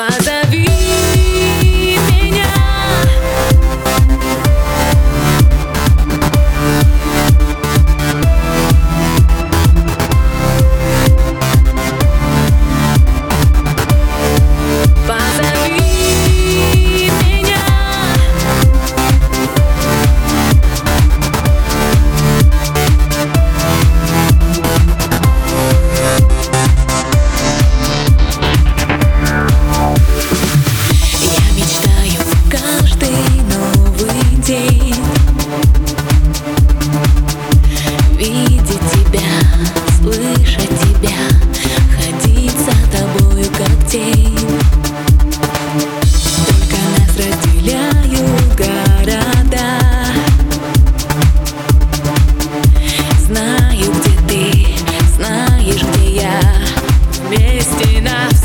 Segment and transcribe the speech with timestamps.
[0.00, 0.79] Faz a vida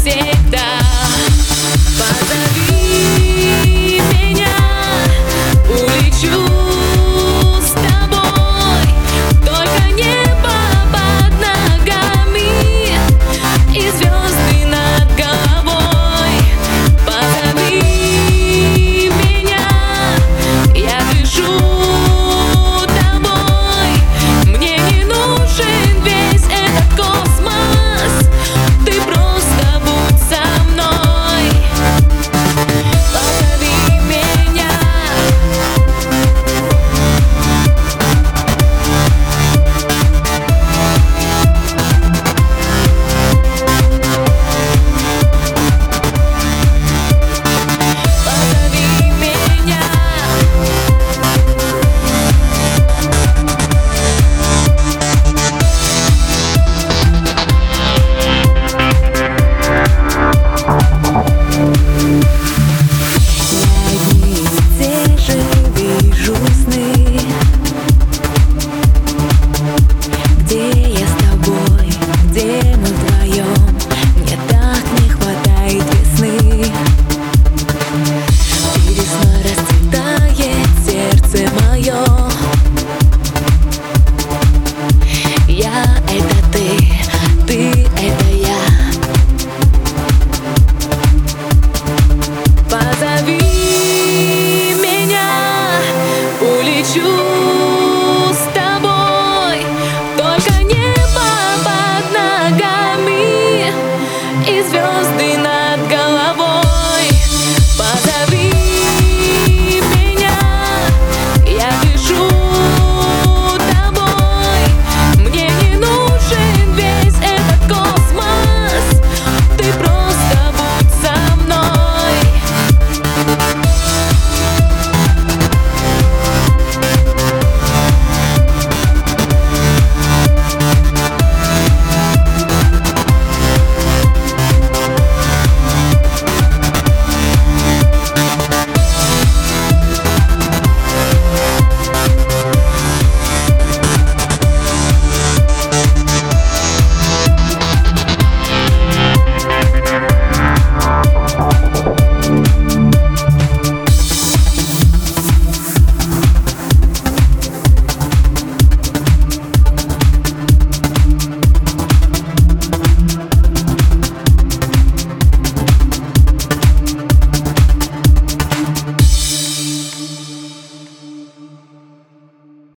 [0.05, 0.34] say